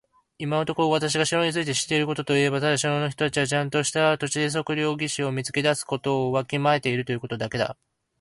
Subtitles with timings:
[0.39, 7.77] 今のところ私が城について知っていることといえば、ただ城の人たちはちゃんとした土地測量技師を見つけ出すことをわきまえているということだけだ。